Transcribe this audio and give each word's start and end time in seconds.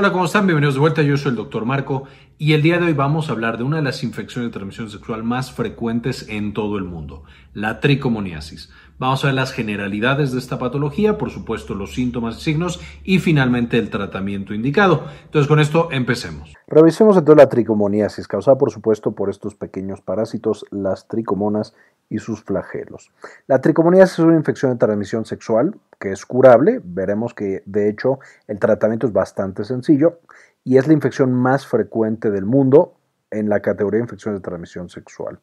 Hola, 0.00 0.12
¿cómo 0.12 0.26
están? 0.26 0.46
Bienvenidos 0.46 0.74
de 0.74 0.80
vuelta. 0.80 1.02
Yo 1.02 1.16
soy 1.16 1.30
el 1.30 1.36
doctor 1.36 1.64
Marco 1.64 2.04
y 2.38 2.52
el 2.52 2.62
día 2.62 2.78
de 2.78 2.86
hoy 2.86 2.92
vamos 2.92 3.28
a 3.28 3.32
hablar 3.32 3.58
de 3.58 3.64
una 3.64 3.78
de 3.78 3.82
las 3.82 4.04
infecciones 4.04 4.48
de 4.48 4.52
transmisión 4.52 4.88
sexual 4.88 5.24
más 5.24 5.50
frecuentes 5.50 6.28
en 6.28 6.54
todo 6.54 6.78
el 6.78 6.84
mundo, 6.84 7.24
la 7.52 7.80
tricomoniasis. 7.80 8.70
Vamos 9.00 9.24
a 9.24 9.26
ver 9.26 9.34
las 9.34 9.50
generalidades 9.50 10.30
de 10.30 10.38
esta 10.38 10.56
patología, 10.56 11.18
por 11.18 11.30
supuesto 11.30 11.74
los 11.74 11.94
síntomas 11.94 12.38
y 12.38 12.42
signos 12.42 12.80
y 13.02 13.18
finalmente 13.18 13.76
el 13.76 13.90
tratamiento 13.90 14.54
indicado. 14.54 15.04
Entonces 15.24 15.48
con 15.48 15.58
esto 15.58 15.88
empecemos. 15.90 16.54
Revisemos 16.68 17.16
entonces 17.16 17.42
la 17.42 17.48
tricomoniasis, 17.48 18.28
causada 18.28 18.56
por 18.56 18.70
supuesto 18.70 19.16
por 19.16 19.30
estos 19.30 19.56
pequeños 19.56 20.00
parásitos, 20.00 20.64
las 20.70 21.08
tricomonas 21.08 21.74
y 22.10 22.18
sus 22.18 22.42
flagelos. 22.42 23.12
La 23.46 23.60
tricomoniasis 23.60 24.20
es 24.20 24.24
una 24.24 24.36
infección 24.36 24.72
de 24.72 24.78
transmisión 24.78 25.24
sexual 25.24 25.78
que 25.98 26.12
es 26.12 26.24
curable. 26.24 26.80
Veremos 26.82 27.34
que 27.34 27.62
de 27.66 27.88
hecho 27.88 28.18
el 28.46 28.58
tratamiento 28.58 29.06
es 29.06 29.12
bastante 29.12 29.64
sencillo 29.64 30.20
y 30.64 30.78
es 30.78 30.86
la 30.86 30.92
infección 30.92 31.32
más 31.32 31.66
frecuente 31.66 32.30
del 32.30 32.44
mundo 32.44 32.94
en 33.30 33.48
la 33.48 33.60
categoría 33.60 33.98
de 33.98 34.04
infecciones 34.04 34.40
de 34.40 34.44
transmisión 34.44 34.88
sexual. 34.88 35.40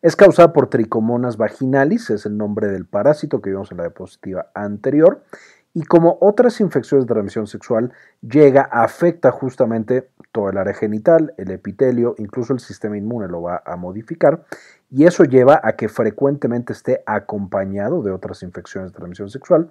Es 0.00 0.16
causada 0.16 0.52
por 0.52 0.68
tricomonas 0.68 1.36
vaginalis, 1.36 2.10
es 2.10 2.26
el 2.26 2.36
nombre 2.36 2.68
del 2.68 2.86
parásito 2.86 3.40
que 3.40 3.50
vimos 3.50 3.70
en 3.70 3.78
la 3.78 3.84
diapositiva 3.84 4.50
anterior, 4.54 5.22
y 5.74 5.84
como 5.84 6.18
otras 6.20 6.60
infecciones 6.60 7.06
de 7.06 7.14
transmisión 7.14 7.46
sexual, 7.46 7.92
llega, 8.20 8.62
afecta 8.62 9.30
justamente 9.30 10.10
todo 10.30 10.50
el 10.50 10.58
área 10.58 10.74
genital, 10.74 11.34
el 11.38 11.50
epitelio, 11.50 12.14
incluso 12.18 12.52
el 12.52 12.60
sistema 12.60 12.98
inmune 12.98 13.28
lo 13.28 13.42
va 13.42 13.62
a 13.64 13.76
modificar, 13.76 14.44
y 14.92 15.06
eso 15.06 15.24
lleva 15.24 15.60
a 15.64 15.72
que 15.72 15.88
frecuentemente 15.88 16.74
esté 16.74 17.02
acompañado 17.06 18.02
de 18.02 18.12
otras 18.12 18.42
infecciones 18.42 18.92
de 18.92 18.96
transmisión 18.96 19.30
sexual 19.30 19.70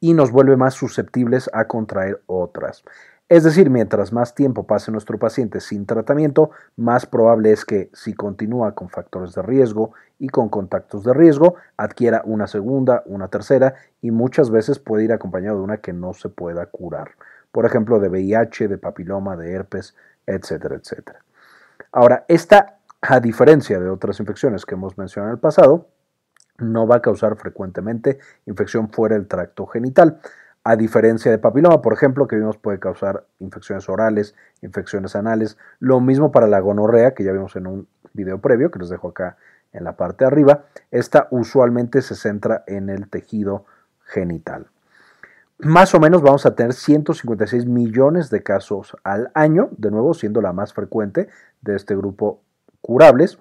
y 0.00 0.14
nos 0.14 0.30
vuelve 0.30 0.56
más 0.56 0.74
susceptibles 0.74 1.50
a 1.52 1.66
contraer 1.66 2.22
otras. 2.26 2.84
Es 3.28 3.42
decir, 3.42 3.70
mientras 3.70 4.12
más 4.12 4.34
tiempo 4.34 4.66
pase 4.66 4.92
nuestro 4.92 5.18
paciente 5.18 5.60
sin 5.60 5.86
tratamiento, 5.86 6.50
más 6.76 7.06
probable 7.06 7.52
es 7.52 7.64
que 7.64 7.90
si 7.94 8.14
continúa 8.14 8.74
con 8.74 8.90
factores 8.90 9.34
de 9.34 9.42
riesgo 9.42 9.92
y 10.18 10.28
con 10.28 10.50
contactos 10.50 11.04
de 11.04 11.14
riesgo, 11.14 11.56
adquiera 11.76 12.22
una 12.24 12.46
segunda, 12.46 13.02
una 13.06 13.28
tercera 13.28 13.74
y 14.02 14.10
muchas 14.10 14.50
veces 14.50 14.78
puede 14.78 15.04
ir 15.04 15.12
acompañado 15.12 15.56
de 15.56 15.64
una 15.64 15.78
que 15.78 15.92
no 15.92 16.12
se 16.12 16.28
pueda 16.28 16.66
curar. 16.66 17.12
Por 17.50 17.66
ejemplo, 17.66 17.98
de 17.98 18.08
VIH, 18.08 18.68
de 18.68 18.78
papiloma, 18.78 19.36
de 19.36 19.52
herpes, 19.52 19.96
etcétera, 20.26 20.76
etcétera. 20.76 21.20
Ahora, 21.92 22.24
esta, 22.28 22.73
a 23.06 23.20
diferencia 23.20 23.78
de 23.78 23.90
otras 23.90 24.18
infecciones 24.18 24.64
que 24.64 24.74
hemos 24.74 24.96
mencionado 24.96 25.30
en 25.30 25.36
el 25.36 25.40
pasado, 25.40 25.88
no 26.58 26.86
va 26.86 26.96
a 26.96 27.02
causar 27.02 27.36
frecuentemente 27.36 28.18
infección 28.46 28.90
fuera 28.90 29.14
del 29.14 29.26
tracto 29.26 29.66
genital. 29.66 30.20
A 30.62 30.76
diferencia 30.76 31.30
de 31.30 31.38
papiloma, 31.38 31.82
por 31.82 31.92
ejemplo, 31.92 32.26
que 32.26 32.36
vimos 32.36 32.56
puede 32.56 32.78
causar 32.78 33.26
infecciones 33.40 33.90
orales, 33.90 34.34
infecciones 34.62 35.14
anales. 35.16 35.58
Lo 35.80 36.00
mismo 36.00 36.32
para 36.32 36.46
la 36.46 36.60
gonorrea, 36.60 37.12
que 37.12 37.24
ya 37.24 37.32
vimos 37.32 37.54
en 37.56 37.66
un 37.66 37.88
video 38.14 38.40
previo, 38.40 38.70
que 38.70 38.78
les 38.78 38.88
dejo 38.88 39.08
acá 39.08 39.36
en 39.72 39.84
la 39.84 39.96
parte 39.96 40.24
de 40.24 40.28
arriba. 40.28 40.64
Esta 40.90 41.28
usualmente 41.30 42.00
se 42.00 42.14
centra 42.14 42.64
en 42.66 42.88
el 42.88 43.10
tejido 43.10 43.66
genital. 44.06 44.68
Más 45.58 45.94
o 45.94 46.00
menos 46.00 46.22
vamos 46.22 46.46
a 46.46 46.54
tener 46.54 46.72
156 46.72 47.66
millones 47.66 48.30
de 48.30 48.42
casos 48.42 48.96
al 49.04 49.30
año, 49.34 49.68
de 49.76 49.90
nuevo 49.90 50.14
siendo 50.14 50.40
la 50.40 50.54
más 50.54 50.72
frecuente 50.72 51.28
de 51.60 51.76
este 51.76 51.94
grupo 51.94 52.40
curables, 52.84 53.38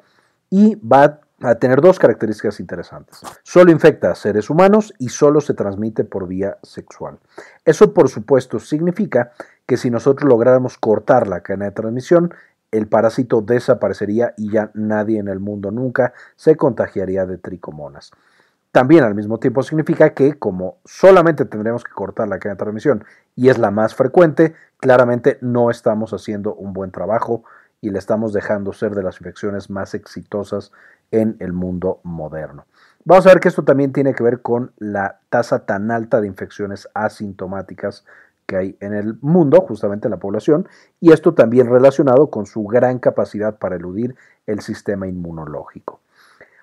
y 0.49 0.75
va 0.75 1.19
a 1.41 1.55
tener 1.55 1.81
dos 1.81 1.99
características 1.99 2.61
interesantes. 2.61 3.19
Solo 3.43 3.71
infecta 3.71 4.11
a 4.11 4.15
seres 4.15 4.49
humanos 4.49 4.93
y 4.97 5.09
solo 5.09 5.41
se 5.41 5.53
transmite 5.53 6.05
por 6.05 6.27
vía 6.27 6.57
sexual. 6.63 7.19
Eso, 7.65 7.93
por 7.93 8.07
supuesto, 8.07 8.59
significa 8.59 9.31
que 9.65 9.75
si 9.75 9.89
nosotros 9.89 10.29
lográramos 10.29 10.77
cortar 10.77 11.27
la 11.27 11.41
cadena 11.41 11.65
de 11.65 11.71
transmisión, 11.71 12.33
el 12.71 12.87
parásito 12.87 13.41
desaparecería 13.41 14.33
y 14.37 14.51
ya 14.51 14.71
nadie 14.73 15.19
en 15.19 15.27
el 15.27 15.39
mundo 15.39 15.69
nunca 15.69 16.13
se 16.37 16.55
contagiaría 16.55 17.25
de 17.25 17.37
tricomonas. 17.37 18.11
También 18.71 19.03
al 19.03 19.13
mismo 19.13 19.37
tiempo 19.37 19.61
significa 19.61 20.13
que 20.13 20.33
como 20.39 20.77
solamente 20.85 21.45
tendremos 21.45 21.83
que 21.83 21.91
cortar 21.91 22.27
la 22.27 22.39
cadena 22.39 22.55
de 22.55 22.59
transmisión 22.59 23.05
y 23.35 23.49
es 23.49 23.59
la 23.59 23.69
más 23.69 23.93
frecuente, 23.93 24.55
claramente 24.77 25.37
no 25.41 25.69
estamos 25.69 26.13
haciendo 26.13 26.55
un 26.55 26.73
buen 26.73 26.91
trabajo 26.91 27.43
y 27.83 27.89
le 27.89 27.99
estamos 27.99 28.31
dejando 28.31 28.71
ser 28.71 28.95
de 28.95 29.03
las 29.03 29.19
infecciones 29.19 29.69
más 29.69 29.93
exitosas 29.93 30.71
en 31.11 31.35
el 31.39 31.51
mundo 31.51 31.99
moderno. 32.03 32.65
Vamos 33.03 33.25
a 33.25 33.29
ver 33.29 33.41
que 33.41 33.49
esto 33.49 33.65
también 33.65 33.91
tiene 33.91 34.13
que 34.15 34.23
ver 34.23 34.41
con 34.41 34.71
la 34.77 35.19
tasa 35.29 35.65
tan 35.65 35.91
alta 35.91 36.21
de 36.21 36.27
infecciones 36.27 36.87
asintomáticas 36.93 38.05
que 38.45 38.55
hay 38.55 38.77
en 38.79 38.93
el 38.93 39.17
mundo, 39.19 39.59
justamente 39.67 40.07
en 40.07 40.11
la 40.11 40.17
población, 40.17 40.65
y 41.01 41.11
esto 41.11 41.33
también 41.33 41.69
relacionado 41.69 42.29
con 42.29 42.45
su 42.45 42.63
gran 42.63 42.99
capacidad 42.99 43.57
para 43.57 43.75
eludir 43.75 44.15
el 44.47 44.61
sistema 44.61 45.05
inmunológico. 45.05 45.99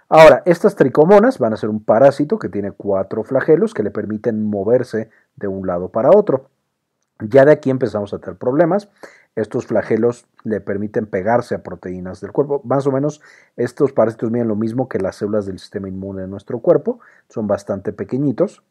Ahora, 0.09 0.43
estas 0.47 0.75
tricomonas 0.75 1.39
van 1.39 1.53
a 1.53 1.59
ser 1.59 1.69
un 1.69 1.85
parásito 1.85 2.39
que 2.39 2.49
tiene 2.49 2.73
cuatro 2.73 3.25
flagelos 3.25 3.75
que 3.75 3.83
le 3.83 3.91
permiten 3.91 4.49
moverse 4.49 5.11
de 5.37 5.49
un 5.49 5.67
lado 5.67 5.91
para 5.91 6.09
otro. 6.09 6.49
Ya 7.21 7.45
de 7.45 7.53
aquí 7.53 7.71
empezamos 7.71 8.13
a 8.15 8.19
tener 8.19 8.37
problemas. 8.37 8.89
Estos 9.37 9.67
flagelos 9.67 10.27
le 10.43 10.61
permiten 10.61 11.07
pegarse 11.07 11.55
a 11.55 11.63
proteínas 11.63 12.21
del 12.21 12.33
cuerpo. 12.33 12.61
Más 12.65 12.87
o 12.87 12.93
menos 12.93 13.21
estos 13.57 13.93
parásitos 13.93 14.31
miden 14.31 14.49
lo 14.49 14.57
mismo 14.57 14.89
que 14.89 14.99
las 14.99 15.17
células 15.17 15.47
del 15.47 15.59
sistema 15.59 15.89
inmune 15.89 16.23
de 16.23 16.29
nuestro 16.29 16.61
cuerpo. 16.61 17.01
Son 17.29 17.47
bastante 17.47 17.93
pequeñitos, 17.93 18.63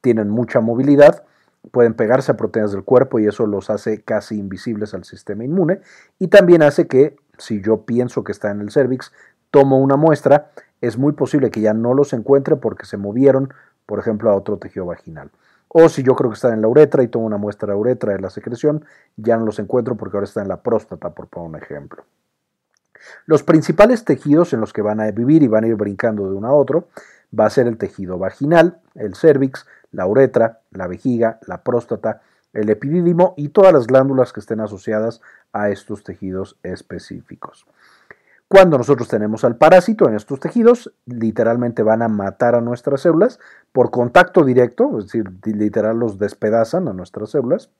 tienen 0.00 0.30
mucha 0.30 0.60
movilidad, 0.60 1.24
pueden 1.70 1.94
pegarse 1.94 2.32
a 2.32 2.36
proteínas 2.36 2.72
del 2.72 2.84
cuerpo 2.84 3.18
y 3.18 3.26
eso 3.26 3.46
los 3.46 3.68
hace 3.68 4.02
casi 4.02 4.38
invisibles 4.38 4.94
al 4.94 5.04
sistema 5.04 5.44
inmune. 5.44 5.80
Y 6.18 6.28
también 6.28 6.62
hace 6.62 6.86
que 6.86 7.16
si 7.38 7.60
yo 7.60 7.84
pienso 7.84 8.24
que 8.24 8.32
está 8.32 8.50
en 8.50 8.60
el 8.60 8.70
cervix, 8.70 9.12
tomo 9.50 9.78
una 9.78 9.96
muestra, 9.96 10.50
es 10.80 10.96
muy 10.96 11.12
posible 11.12 11.50
que 11.50 11.60
ya 11.60 11.74
no 11.74 11.94
los 11.94 12.12
encuentre 12.12 12.56
porque 12.56 12.86
se 12.86 12.96
movieron, 12.96 13.52
por 13.86 13.98
ejemplo, 13.98 14.30
a 14.30 14.36
otro 14.36 14.58
tejido 14.58 14.86
vaginal. 14.86 15.30
O 15.72 15.88
si 15.88 16.02
yo 16.02 16.16
creo 16.16 16.30
que 16.30 16.34
están 16.34 16.54
en 16.54 16.62
la 16.62 16.68
uretra 16.68 17.04
y 17.04 17.08
tomo 17.08 17.26
una 17.26 17.36
muestra 17.36 17.72
de 17.72 17.78
uretra 17.78 18.12
de 18.12 18.20
la 18.20 18.30
secreción, 18.30 18.84
ya 19.16 19.36
no 19.36 19.46
los 19.46 19.60
encuentro 19.60 19.96
porque 19.96 20.16
ahora 20.16 20.24
está 20.24 20.42
en 20.42 20.48
la 20.48 20.62
próstata, 20.62 21.10
por 21.10 21.28
poner 21.28 21.48
un 21.48 21.56
ejemplo. 21.56 22.04
Los 23.24 23.44
principales 23.44 24.04
tejidos 24.04 24.52
en 24.52 24.60
los 24.60 24.72
que 24.72 24.82
van 24.82 25.00
a 25.00 25.08
vivir 25.12 25.44
y 25.44 25.46
van 25.46 25.62
a 25.62 25.68
ir 25.68 25.76
brincando 25.76 26.28
de 26.28 26.36
uno 26.36 26.48
a 26.48 26.54
otro 26.54 26.88
va 27.38 27.46
a 27.46 27.50
ser 27.50 27.68
el 27.68 27.78
tejido 27.78 28.18
vaginal, 28.18 28.80
el 28.96 29.14
cervix, 29.14 29.64
la 29.92 30.06
uretra, 30.06 30.58
la 30.72 30.88
vejiga, 30.88 31.38
la 31.46 31.62
próstata, 31.62 32.20
el 32.52 32.68
epidídimo 32.68 33.34
y 33.36 33.50
todas 33.50 33.72
las 33.72 33.86
glándulas 33.86 34.32
que 34.32 34.40
estén 34.40 34.58
asociadas 34.58 35.20
a 35.52 35.70
estos 35.70 36.02
tejidos 36.02 36.58
específicos. 36.64 37.64
Cuando 38.52 38.78
nosotros 38.78 39.06
tenemos 39.06 39.44
al 39.44 39.58
parásito 39.58 40.08
en 40.08 40.16
estos 40.16 40.40
tejidos, 40.40 40.92
literalmente 41.06 41.84
van 41.84 42.02
a 42.02 42.08
matar 42.08 42.56
a 42.56 42.60
nuestras 42.60 43.02
células 43.02 43.38
por 43.70 43.92
contacto 43.92 44.44
directo, 44.44 44.98
es 44.98 45.04
decir, 45.04 45.30
literal 45.44 46.00
los 46.00 46.18
despedazan 46.18 46.88
a 46.88 46.92
nuestras 46.92 47.30
células, 47.30 47.70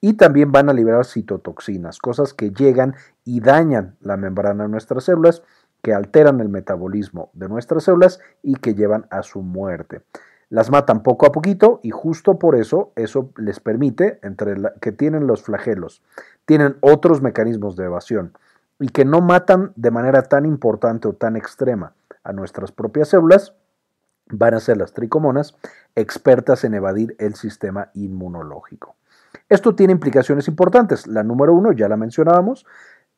y 0.00 0.12
también 0.12 0.52
van 0.52 0.68
a 0.68 0.74
liberar 0.74 1.06
citotoxinas, 1.06 1.98
cosas 1.98 2.34
que 2.34 2.52
llegan 2.52 2.94
y 3.24 3.40
dañan 3.40 3.96
la 4.00 4.16
membrana 4.16 4.62
de 4.62 4.68
nuestras 4.68 5.02
células, 5.02 5.42
que 5.82 5.92
alteran 5.92 6.38
el 6.38 6.48
metabolismo 6.48 7.30
de 7.32 7.48
nuestras 7.48 7.82
células 7.82 8.20
y 8.44 8.54
que 8.54 8.76
llevan 8.76 9.06
a 9.10 9.24
su 9.24 9.42
muerte. 9.42 10.02
Las 10.50 10.70
matan 10.70 11.02
poco 11.02 11.26
a 11.26 11.32
poquito 11.32 11.80
y 11.82 11.90
justo 11.90 12.38
por 12.38 12.54
eso 12.54 12.92
eso 12.94 13.32
les 13.38 13.58
permite, 13.58 14.20
entre 14.22 14.54
que 14.80 14.92
tienen 14.92 15.26
los 15.26 15.42
flagelos, 15.42 16.00
tienen 16.44 16.76
otros 16.80 17.22
mecanismos 17.22 17.74
de 17.74 17.86
evasión 17.86 18.34
y 18.82 18.88
que 18.88 19.04
no 19.04 19.20
matan 19.20 19.72
de 19.76 19.92
manera 19.92 20.22
tan 20.24 20.44
importante 20.44 21.06
o 21.06 21.12
tan 21.12 21.36
extrema 21.36 21.94
a 22.24 22.32
nuestras 22.32 22.72
propias 22.72 23.08
células, 23.08 23.54
van 24.28 24.54
a 24.54 24.60
ser 24.60 24.76
las 24.76 24.92
tricomonas 24.92 25.56
expertas 25.94 26.64
en 26.64 26.74
evadir 26.74 27.14
el 27.20 27.36
sistema 27.36 27.90
inmunológico. 27.94 28.96
Esto 29.48 29.76
tiene 29.76 29.92
implicaciones 29.92 30.48
importantes. 30.48 31.06
La 31.06 31.22
número 31.22 31.54
uno, 31.54 31.70
ya 31.72 31.88
la 31.88 31.96
mencionábamos, 31.96 32.66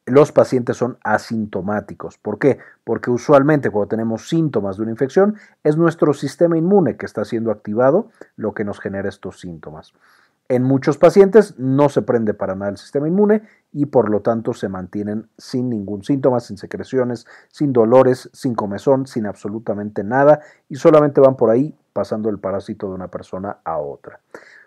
los 0.04 0.32
pacientes 0.32 0.76
son 0.76 0.98
asintomáticos. 1.02 2.18
¿Por 2.18 2.38
qué? 2.38 2.58
Porque 2.84 3.10
usualmente 3.10 3.70
cuando 3.70 3.88
tenemos 3.88 4.28
síntomas 4.28 4.76
de 4.76 4.82
una 4.82 4.92
infección 4.92 5.36
es 5.62 5.78
nuestro 5.78 6.12
sistema 6.12 6.58
inmune 6.58 6.98
que 6.98 7.06
está 7.06 7.24
siendo 7.24 7.50
activado 7.50 8.10
lo 8.36 8.52
que 8.52 8.64
nos 8.64 8.80
genera 8.80 9.08
estos 9.08 9.40
síntomas. 9.40 9.94
En 10.54 10.62
muchos 10.62 10.98
pacientes 10.98 11.58
no 11.58 11.88
se 11.88 12.02
prende 12.02 12.32
para 12.32 12.54
nada 12.54 12.70
el 12.70 12.76
sistema 12.76 13.08
inmune 13.08 13.42
y 13.72 13.86
por 13.86 14.08
lo 14.08 14.20
tanto 14.20 14.54
se 14.54 14.68
mantienen 14.68 15.28
sin 15.36 15.68
ningún 15.68 16.04
síntoma, 16.04 16.38
sin 16.38 16.58
secreciones, 16.58 17.26
sin 17.48 17.72
dolores, 17.72 18.30
sin 18.32 18.54
comezón, 18.54 19.08
sin 19.08 19.26
absolutamente 19.26 20.04
nada 20.04 20.38
y 20.68 20.76
solamente 20.76 21.20
van 21.20 21.34
por 21.34 21.50
ahí 21.50 21.74
pasando 21.92 22.28
el 22.28 22.38
parásito 22.38 22.86
de 22.86 22.94
una 22.94 23.08
persona 23.08 23.58
a 23.64 23.78
otra. 23.78 24.20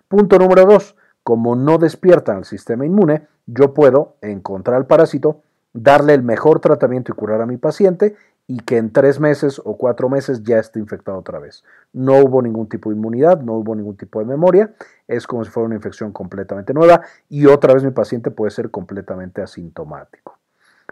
Punto 0.09 0.37
número 0.37 0.65
dos, 0.65 0.97
como 1.23 1.55
no 1.55 1.77
despiertan 1.77 2.39
el 2.39 2.43
sistema 2.43 2.85
inmune, 2.85 3.25
yo 3.45 3.73
puedo 3.73 4.17
encontrar 4.19 4.79
el 4.81 4.87
parásito, 4.87 5.41
darle 5.71 6.15
el 6.15 6.21
mejor 6.21 6.59
tratamiento 6.59 7.13
y 7.13 7.15
curar 7.15 7.39
a 7.39 7.45
mi 7.45 7.55
paciente 7.55 8.17
y 8.47 8.61
que 8.61 8.77
en 8.77 8.93
tres 8.93 9.19
meses 9.19 9.61
o 9.63 9.77
cuatro 9.77 10.09
meses 10.09 10.41
ya 10.41 10.57
esté 10.57 10.79
infectado 10.79 11.17
otra 11.17 11.37
vez. 11.37 11.65
No 11.91 12.17
hubo 12.19 12.41
ningún 12.41 12.69
tipo 12.69 12.89
de 12.89 12.95
inmunidad, 12.95 13.41
no 13.41 13.53
hubo 13.53 13.75
ningún 13.75 13.97
tipo 13.97 14.19
de 14.19 14.25
memoria, 14.25 14.73
es 15.07 15.27
como 15.27 15.43
si 15.43 15.51
fuera 15.51 15.67
una 15.67 15.75
infección 15.75 16.13
completamente 16.13 16.73
nueva 16.73 17.01
y 17.27 17.45
otra 17.45 17.73
vez 17.73 17.83
mi 17.83 17.91
paciente 17.91 18.31
puede 18.31 18.51
ser 18.51 18.71
completamente 18.71 19.41
asintomático. 19.41 20.39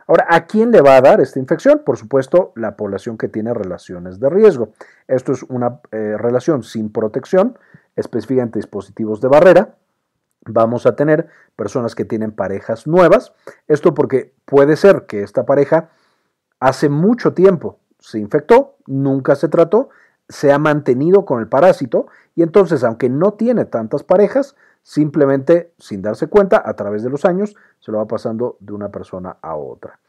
Ahora, 0.08 0.28
¿a 0.30 0.46
quién 0.46 0.72
le 0.72 0.82
va 0.82 0.98
a 0.98 1.02
dar 1.02 1.22
esta 1.22 1.40
infección? 1.40 1.82
Por 1.84 1.98
supuesto, 1.98 2.52
la 2.56 2.76
población 2.76 3.18
que 3.18 3.30
tiene 3.30 3.54
relaciones 3.54 4.20
de 4.20 4.30
riesgo. 4.30 4.74
Esto 5.08 5.32
es 5.32 5.44
una 5.44 5.80
eh, 5.92 6.16
relación 6.18 6.62
sin 6.62 6.92
protección, 6.92 7.58
específicamente 7.96 8.60
dispositivos 8.60 9.22
de 9.22 9.30
barrera. 9.30 9.76
Vamos 10.46 10.86
a 10.86 10.96
tener 10.96 11.28
personas 11.56 11.96
que 11.96 12.06
tienen 12.06 12.34
parejas 12.34 12.86
nuevas. 12.86 13.34
Esto 13.68 13.96
porque 13.96 14.34
puede 14.46 14.76
ser 14.76 15.06
que 15.08 15.24
esta 15.24 15.46
pareja 15.46 15.90
hace 16.60 16.90
mucho 16.90 17.34
tiempo 17.34 17.80
se 18.00 18.20
infectó, 18.20 18.76
nunca 18.86 19.36
se 19.36 19.50
trató, 19.50 19.90
se 20.30 20.52
ha 20.52 20.60
mantenido 20.60 21.26
con 21.26 21.40
el 21.40 21.48
parásito 21.48 22.08
y 22.36 22.44
entonces, 22.44 22.84
aunque 22.84 23.10
no 23.10 23.34
tiene 23.34 23.66
tantas 23.66 24.04
parejas, 24.04 24.56
simplemente 24.84 25.74
sin 25.80 26.02
darse 26.02 26.28
cuenta, 26.28 26.62
a 26.64 26.76
través 26.76 27.04
de 27.04 27.10
los 27.10 27.26
años, 27.26 27.56
se 27.80 27.92
lo 27.92 27.98
va 27.98 28.08
pasando 28.08 28.58
de 28.60 28.74
una 28.74 28.90
persona 28.90 29.38
a 29.42 29.56
otra. 29.56 30.00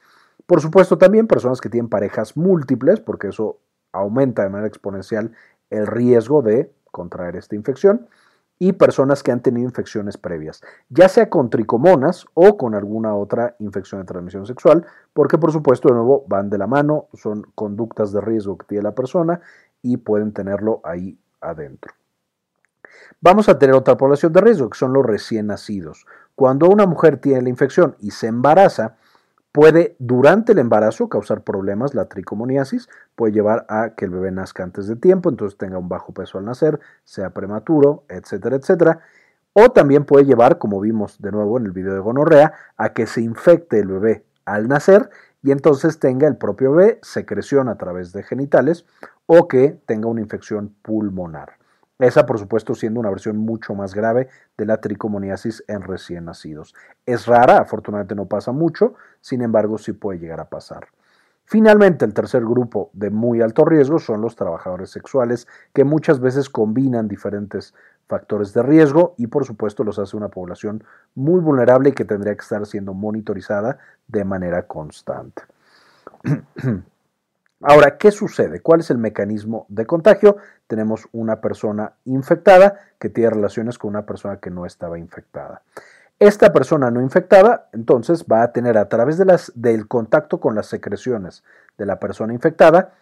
Por 0.46 0.60
supuesto, 0.60 0.98
también 0.98 1.26
personas 1.26 1.60
que 1.60 1.70
tienen 1.70 1.88
parejas 1.88 2.36
múltiples, 2.36 3.00
porque 3.00 3.28
eso 3.28 3.58
aumenta 3.92 4.42
de 4.42 4.50
manera 4.50 4.68
exponencial 4.68 5.32
el 5.70 5.86
riesgo 5.86 6.42
de 6.42 6.72
contraer 6.90 7.36
esta 7.36 7.56
infección 7.56 8.08
y 8.58 8.72
personas 8.72 9.22
que 9.22 9.32
han 9.32 9.42
tenido 9.42 9.68
infecciones 9.68 10.16
previas, 10.16 10.62
ya 10.88 11.08
sea 11.08 11.28
con 11.28 11.50
tricomonas 11.50 12.26
o 12.34 12.56
con 12.56 12.74
alguna 12.74 13.14
otra 13.14 13.54
infección 13.58 14.00
de 14.00 14.06
transmisión 14.06 14.46
sexual, 14.46 14.86
porque 15.12 15.38
por 15.38 15.52
supuesto 15.52 15.88
de 15.88 15.94
nuevo 15.94 16.24
van 16.26 16.48
de 16.48 16.58
la 16.58 16.66
mano, 16.66 17.08
son 17.14 17.42
conductas 17.54 18.12
de 18.12 18.20
riesgo 18.20 18.56
que 18.56 18.66
tiene 18.66 18.84
la 18.84 18.94
persona 18.94 19.40
y 19.82 19.98
pueden 19.98 20.32
tenerlo 20.32 20.80
ahí 20.84 21.18
adentro. 21.40 21.92
Vamos 23.20 23.48
a 23.48 23.58
tener 23.58 23.74
otra 23.74 23.96
población 23.96 24.32
de 24.32 24.40
riesgo, 24.40 24.70
que 24.70 24.78
son 24.78 24.92
los 24.92 25.04
recién 25.04 25.48
nacidos. 25.48 26.06
Cuando 26.34 26.68
una 26.68 26.86
mujer 26.86 27.18
tiene 27.18 27.42
la 27.42 27.48
infección 27.48 27.96
y 28.00 28.10
se 28.10 28.26
embaraza, 28.26 28.96
Puede 29.56 29.96
durante 29.98 30.52
el 30.52 30.58
embarazo 30.58 31.08
causar 31.08 31.40
problemas, 31.40 31.94
la 31.94 32.10
tricomoniasis 32.10 32.90
puede 33.14 33.32
llevar 33.32 33.64
a 33.70 33.94
que 33.96 34.04
el 34.04 34.10
bebé 34.10 34.30
nazca 34.30 34.62
antes 34.62 34.86
de 34.86 34.96
tiempo, 34.96 35.30
entonces 35.30 35.56
tenga 35.56 35.78
un 35.78 35.88
bajo 35.88 36.12
peso 36.12 36.36
al 36.36 36.44
nacer, 36.44 36.78
sea 37.04 37.30
prematuro, 37.30 38.04
etcétera, 38.10 38.56
etcétera. 38.56 39.00
O 39.54 39.70
también 39.70 40.04
puede 40.04 40.26
llevar, 40.26 40.58
como 40.58 40.78
vimos 40.78 41.22
de 41.22 41.32
nuevo 41.32 41.56
en 41.56 41.64
el 41.64 41.72
video 41.72 41.94
de 41.94 42.00
gonorrea, 42.00 42.52
a 42.76 42.92
que 42.92 43.06
se 43.06 43.22
infecte 43.22 43.78
el 43.78 43.88
bebé 43.88 44.26
al 44.44 44.68
nacer 44.68 45.08
y 45.42 45.52
entonces 45.52 45.98
tenga 45.98 46.28
el 46.28 46.36
propio 46.36 46.72
bebé 46.72 46.98
secreción 47.00 47.70
a 47.70 47.78
través 47.78 48.12
de 48.12 48.24
genitales 48.24 48.84
o 49.24 49.48
que 49.48 49.80
tenga 49.86 50.06
una 50.08 50.20
infección 50.20 50.74
pulmonar. 50.82 51.52
Esa, 51.98 52.26
por 52.26 52.38
supuesto, 52.38 52.74
siendo 52.74 53.00
una 53.00 53.10
versión 53.10 53.38
mucho 53.38 53.74
más 53.74 53.94
grave 53.94 54.28
de 54.58 54.66
la 54.66 54.80
tricomoniasis 54.80 55.64
en 55.66 55.82
recién 55.82 56.26
nacidos. 56.26 56.74
Es 57.06 57.26
rara, 57.26 57.58
afortunadamente 57.58 58.14
no 58.14 58.26
pasa 58.26 58.52
mucho, 58.52 58.94
sin 59.20 59.40
embargo 59.40 59.78
sí 59.78 59.92
puede 59.92 60.18
llegar 60.18 60.40
a 60.40 60.48
pasar. 60.48 60.88
Finalmente, 61.46 62.04
el 62.04 62.12
tercer 62.12 62.44
grupo 62.44 62.90
de 62.92 63.10
muy 63.10 63.40
alto 63.40 63.64
riesgo 63.64 63.98
son 63.98 64.20
los 64.20 64.36
trabajadores 64.36 64.90
sexuales, 64.90 65.46
que 65.72 65.84
muchas 65.84 66.20
veces 66.20 66.50
combinan 66.50 67.08
diferentes 67.08 67.72
factores 68.08 68.52
de 68.52 68.62
riesgo 68.62 69.14
y 69.16 69.28
por 69.28 69.44
supuesto 69.44 69.84
los 69.84 69.98
hace 69.98 70.16
una 70.16 70.28
población 70.28 70.84
muy 71.14 71.40
vulnerable 71.40 71.90
y 71.90 71.92
que 71.92 72.04
tendría 72.04 72.34
que 72.34 72.42
estar 72.42 72.66
siendo 72.66 72.94
monitorizada 72.94 73.78
de 74.08 74.24
manera 74.24 74.66
constante. 74.66 75.42
Ahora, 77.62 77.96
¿qué 77.96 78.10
sucede? 78.10 78.60
¿Cuál 78.60 78.80
es 78.80 78.90
el 78.90 78.98
mecanismo 78.98 79.66
de 79.68 79.86
contagio? 79.86 80.36
Tenemos 80.66 81.08
una 81.12 81.40
persona 81.40 81.94
infectada 82.04 82.78
que 82.98 83.08
tiene 83.08 83.30
relaciones 83.30 83.78
con 83.78 83.90
una 83.90 84.04
persona 84.04 84.38
que 84.38 84.50
no 84.50 84.66
estaba 84.66 84.98
infectada. 84.98 85.62
Esta 86.18 86.52
persona 86.52 86.90
no 86.90 87.00
infectada, 87.00 87.68
entonces, 87.72 88.24
va 88.30 88.42
a 88.42 88.52
tener 88.52 88.76
a 88.78 88.88
través 88.88 89.18
de 89.18 89.24
las, 89.24 89.52
del 89.54 89.88
contacto 89.88 90.38
con 90.38 90.54
las 90.54 90.66
secreciones 90.66 91.44
de 91.78 91.86
la 91.86 91.98
persona 91.98 92.34
infectada 92.34 92.94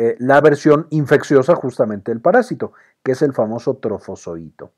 eh, 0.00 0.14
la 0.20 0.40
versión 0.40 0.86
infecciosa 0.90 1.56
justamente 1.56 2.12
del 2.12 2.20
parásito, 2.20 2.72
que 3.02 3.12
es 3.12 3.22
el 3.22 3.32
famoso 3.32 3.78
trofozoito. 3.78 4.70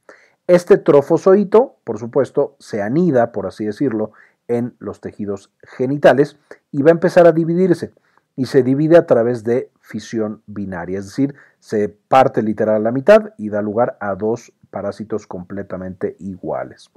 Este 0.46 0.78
trofozoito, 0.78 1.76
por 1.84 1.98
supuesto, 1.98 2.56
se 2.58 2.80
anida, 2.80 3.30
por 3.30 3.46
así 3.46 3.66
decirlo, 3.66 4.12
en 4.48 4.74
los 4.78 5.00
tejidos 5.00 5.52
genitales 5.62 6.38
y 6.72 6.82
va 6.82 6.88
a 6.88 6.92
empezar 6.92 7.26
a 7.26 7.32
dividirse 7.32 7.92
y 8.40 8.46
se 8.46 8.62
divide 8.62 8.96
a 8.96 9.04
través 9.04 9.44
de 9.44 9.70
fisión 9.82 10.40
binaria, 10.46 10.98
es 10.98 11.04
decir, 11.04 11.34
se 11.58 11.90
parte 11.90 12.42
literal 12.42 12.76
a 12.76 12.78
la 12.78 12.90
mitad 12.90 13.34
y 13.36 13.50
da 13.50 13.60
lugar 13.60 13.98
a 14.00 14.14
dos 14.14 14.54
parásitos 14.70 15.26
completamente 15.26 16.16
iguales. 16.20 16.90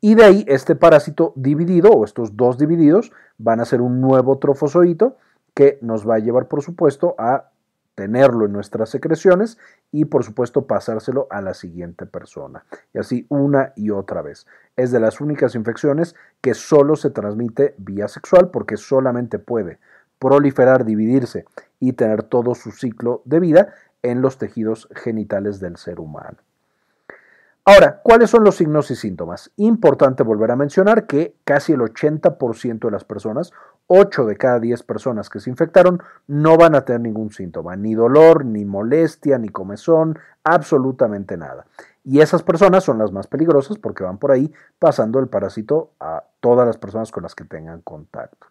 Y 0.00 0.14
de 0.14 0.24
ahí 0.24 0.44
este 0.48 0.76
parásito 0.76 1.34
dividido 1.36 1.90
o 1.90 2.02
estos 2.02 2.34
dos 2.34 2.56
divididos 2.56 3.12
van 3.36 3.60
a 3.60 3.66
ser 3.66 3.82
un 3.82 4.00
nuevo 4.00 4.38
trofozoito 4.38 5.18
que 5.52 5.78
nos 5.82 6.08
va 6.08 6.14
a 6.14 6.20
llevar 6.20 6.48
por 6.48 6.62
supuesto 6.62 7.14
a 7.18 7.50
tenerlo 7.94 8.46
en 8.46 8.52
nuestras 8.52 8.88
secreciones 8.88 9.58
y 9.92 10.06
por 10.06 10.24
supuesto 10.24 10.66
pasárselo 10.66 11.26
a 11.28 11.42
la 11.42 11.52
siguiente 11.52 12.06
persona. 12.06 12.64
Y 12.94 13.00
así 13.00 13.26
una 13.28 13.74
y 13.76 13.90
otra 13.90 14.22
vez. 14.22 14.46
Es 14.76 14.92
de 14.92 15.00
las 15.00 15.20
únicas 15.20 15.54
infecciones 15.54 16.16
que 16.40 16.54
solo 16.54 16.96
se 16.96 17.10
transmite 17.10 17.74
vía 17.76 18.08
sexual 18.08 18.48
porque 18.50 18.78
solamente 18.78 19.38
puede 19.38 19.78
proliferar, 20.20 20.84
dividirse 20.84 21.46
y 21.80 21.94
tener 21.94 22.22
todo 22.22 22.54
su 22.54 22.70
ciclo 22.70 23.22
de 23.24 23.40
vida 23.40 23.74
en 24.02 24.20
los 24.20 24.38
tejidos 24.38 24.88
genitales 24.94 25.58
del 25.58 25.76
ser 25.76 25.98
humano. 25.98 26.38
Ahora, 27.64 28.00
¿cuáles 28.02 28.30
son 28.30 28.42
los 28.42 28.56
signos 28.56 28.90
y 28.90 28.96
síntomas? 28.96 29.50
Importante 29.56 30.22
volver 30.22 30.50
a 30.50 30.56
mencionar 30.56 31.06
que 31.06 31.36
casi 31.44 31.72
el 31.72 31.80
80% 31.80 32.80
de 32.80 32.90
las 32.90 33.04
personas, 33.04 33.52
8 33.86 34.24
de 34.24 34.36
cada 34.36 34.60
10 34.60 34.82
personas 34.82 35.28
que 35.28 35.40
se 35.40 35.50
infectaron, 35.50 36.02
no 36.26 36.56
van 36.56 36.74
a 36.74 36.84
tener 36.84 37.02
ningún 37.02 37.30
síntoma, 37.30 37.76
ni 37.76 37.94
dolor, 37.94 38.44
ni 38.44 38.64
molestia, 38.64 39.38
ni 39.38 39.50
comezón, 39.50 40.18
absolutamente 40.42 41.36
nada. 41.36 41.66
Y 42.02 42.20
esas 42.20 42.42
personas 42.42 42.82
son 42.82 42.98
las 42.98 43.12
más 43.12 43.26
peligrosas 43.26 43.78
porque 43.78 44.04
van 44.04 44.18
por 44.18 44.32
ahí 44.32 44.52
pasando 44.78 45.18
el 45.18 45.28
parásito 45.28 45.92
a 46.00 46.24
todas 46.40 46.66
las 46.66 46.78
personas 46.78 47.12
con 47.12 47.22
las 47.22 47.34
que 47.34 47.44
tengan 47.44 47.82
contacto. 47.82 48.46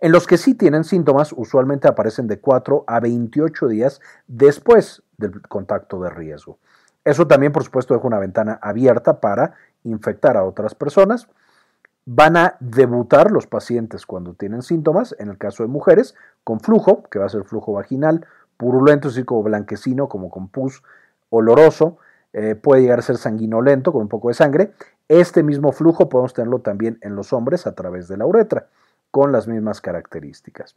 En 0.00 0.12
los 0.12 0.26
que 0.26 0.36
sí 0.36 0.54
tienen 0.54 0.84
síntomas, 0.84 1.32
usualmente 1.32 1.88
aparecen 1.88 2.26
de 2.26 2.38
4 2.38 2.84
a 2.86 3.00
28 3.00 3.68
días 3.68 4.00
después 4.26 5.02
del 5.16 5.40
contacto 5.42 6.00
de 6.02 6.10
riesgo. 6.10 6.58
Eso 7.04 7.26
también, 7.26 7.52
por 7.52 7.64
supuesto, 7.64 7.94
deja 7.94 8.06
una 8.06 8.18
ventana 8.18 8.58
abierta 8.60 9.20
para 9.20 9.54
infectar 9.82 10.36
a 10.36 10.44
otras 10.44 10.74
personas. 10.74 11.28
Van 12.06 12.36
a 12.36 12.56
debutar 12.60 13.30
los 13.30 13.46
pacientes 13.46 14.04
cuando 14.04 14.34
tienen 14.34 14.62
síntomas, 14.62 15.14
en 15.18 15.28
el 15.28 15.38
caso 15.38 15.62
de 15.62 15.68
mujeres, 15.68 16.14
con 16.42 16.60
flujo, 16.60 17.04
que 17.04 17.18
va 17.18 17.26
a 17.26 17.30
ser 17.30 17.44
flujo 17.44 17.72
vaginal, 17.72 18.26
purulento, 18.56 19.08
así 19.08 19.24
como 19.24 19.42
blanquecino, 19.42 20.08
como 20.08 20.28
con 20.28 20.48
pus, 20.48 20.82
oloroso, 21.30 21.98
eh, 22.32 22.56
puede 22.56 22.82
llegar 22.82 22.98
a 22.98 23.02
ser 23.02 23.16
sanguinolento, 23.16 23.92
con 23.92 24.02
un 24.02 24.08
poco 24.08 24.28
de 24.28 24.34
sangre. 24.34 24.72
Este 25.08 25.42
mismo 25.42 25.72
flujo 25.72 26.08
podemos 26.08 26.34
tenerlo 26.34 26.60
también 26.60 26.98
en 27.00 27.16
los 27.16 27.32
hombres 27.32 27.66
a 27.66 27.74
través 27.74 28.08
de 28.08 28.16
la 28.16 28.26
uretra 28.26 28.68
con 29.14 29.30
las 29.30 29.46
mismas 29.46 29.80
características. 29.80 30.74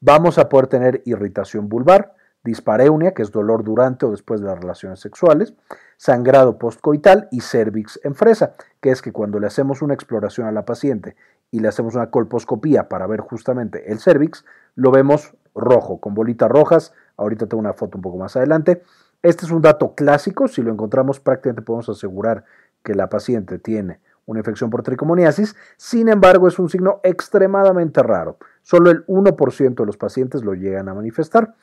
Vamos 0.00 0.38
a 0.38 0.48
poder 0.48 0.68
tener 0.68 1.02
irritación 1.06 1.68
vulvar, 1.68 2.14
dispareunia, 2.44 3.14
que 3.14 3.22
es 3.22 3.32
dolor 3.32 3.64
durante 3.64 4.06
o 4.06 4.12
después 4.12 4.40
de 4.40 4.46
las 4.46 4.60
relaciones 4.60 5.00
sexuales, 5.00 5.54
sangrado 5.96 6.56
postcoital 6.56 7.26
y 7.32 7.40
cervix 7.40 7.98
en 8.04 8.14
fresa, 8.14 8.52
que 8.80 8.92
es 8.92 9.02
que 9.02 9.10
cuando 9.10 9.40
le 9.40 9.48
hacemos 9.48 9.82
una 9.82 9.92
exploración 9.92 10.46
a 10.46 10.52
la 10.52 10.64
paciente 10.64 11.16
y 11.50 11.58
le 11.58 11.66
hacemos 11.66 11.96
una 11.96 12.10
colposcopía 12.10 12.88
para 12.88 13.08
ver 13.08 13.18
justamente 13.22 13.90
el 13.90 13.98
cervix, 13.98 14.44
lo 14.76 14.92
vemos 14.92 15.34
rojo, 15.56 15.98
con 15.98 16.14
bolitas 16.14 16.48
rojas. 16.48 16.92
Ahorita 17.16 17.48
tengo 17.48 17.60
una 17.60 17.72
foto 17.72 17.98
un 17.98 18.02
poco 18.02 18.18
más 18.18 18.36
adelante. 18.36 18.84
Este 19.20 19.46
es 19.46 19.50
un 19.50 19.62
dato 19.62 19.96
clásico, 19.96 20.46
si 20.46 20.62
lo 20.62 20.70
encontramos 20.70 21.18
prácticamente 21.18 21.62
podemos 21.62 21.88
asegurar 21.88 22.44
que 22.84 22.94
la 22.94 23.08
paciente 23.08 23.58
tiene 23.58 23.98
una 24.30 24.40
infección 24.40 24.70
por 24.70 24.84
tricomoniasis, 24.84 25.56
sin 25.76 26.08
embargo 26.08 26.46
es 26.46 26.58
un 26.60 26.70
signo 26.70 27.00
extremadamente 27.02 28.00
raro. 28.00 28.38
Solo 28.62 28.90
el 28.90 29.04
1% 29.06 29.74
de 29.74 29.86
los 29.86 29.96
pacientes 29.96 30.44
lo 30.44 30.54
llegan 30.54 30.88
a 30.88 30.94
manifestar. 30.94 31.56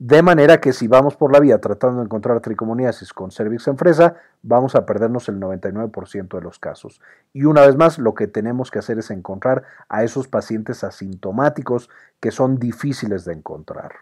De 0.00 0.20
manera 0.22 0.60
que 0.60 0.72
si 0.72 0.88
vamos 0.88 1.16
por 1.16 1.32
la 1.32 1.38
vía 1.38 1.60
tratando 1.60 1.98
de 2.00 2.06
encontrar 2.06 2.40
tricomoniasis 2.40 3.12
con 3.12 3.30
cervix 3.30 3.68
en 3.68 3.78
fresa, 3.78 4.16
vamos 4.42 4.74
a 4.74 4.84
perdernos 4.84 5.28
el 5.28 5.38
99% 5.38 6.36
de 6.36 6.40
los 6.40 6.58
casos. 6.58 7.00
Y 7.32 7.44
una 7.44 7.64
vez 7.64 7.76
más, 7.76 7.98
lo 7.98 8.14
que 8.14 8.26
tenemos 8.26 8.72
que 8.72 8.80
hacer 8.80 8.98
es 8.98 9.12
encontrar 9.12 9.62
a 9.88 10.02
esos 10.02 10.26
pacientes 10.26 10.82
asintomáticos 10.82 11.88
que 12.18 12.32
son 12.32 12.58
difíciles 12.58 13.24
de 13.24 13.34
encontrar. 13.34 13.92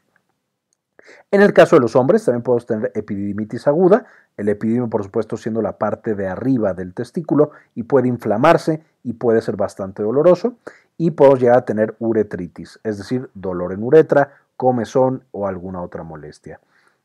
En 1.30 1.42
el 1.42 1.52
caso 1.52 1.76
de 1.76 1.80
los 1.80 1.96
hombres 1.96 2.25
también 2.25 2.42
podemos 2.42 2.66
tener 2.66 2.92
epididimitis 2.94 3.66
aguda, 3.66 4.06
el 4.36 4.48
epidimio 4.48 4.88
por 4.88 5.02
supuesto 5.04 5.36
siendo 5.36 5.62
la 5.62 5.78
parte 5.78 6.14
de 6.14 6.28
arriba 6.28 6.75
del 6.75 6.94
testículo 6.94 7.50
y 7.75 7.84
puede 7.84 8.08
inflamarse 8.08 8.82
y 9.02 9.14
puede 9.14 9.40
ser 9.40 9.56
bastante 9.56 10.02
doloroso. 10.02 10.56
y 10.98 11.10
podemos 11.10 11.40
llegar 11.40 11.58
a 11.58 11.64
tener 11.66 11.94
uretritis, 11.98 12.80
es 12.82 12.96
decir, 12.96 13.28
dolor 13.34 13.75
en 13.75 13.82
uretra, 13.82 14.30
comezón 14.56 15.25
o 15.30 15.46
alguna 15.46 15.82
otra 15.82 16.02
molestia. 16.02 16.58